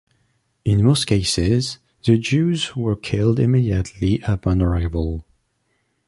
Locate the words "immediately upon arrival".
3.39-5.23